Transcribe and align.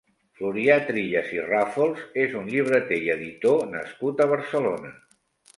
Florià 0.37 0.77
Trillas 0.87 1.29
i 1.35 1.43
Ràfols 1.49 2.01
és 2.23 2.33
un 2.41 2.49
«Llibreter 2.55 3.01
i 3.09 3.13
editor» 3.19 3.63
nascut 3.77 4.25
a 4.27 4.29
Barcelona. 4.33 4.97